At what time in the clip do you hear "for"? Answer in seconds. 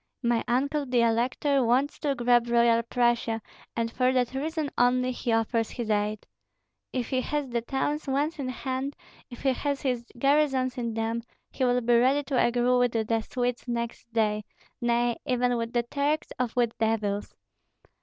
3.91-4.11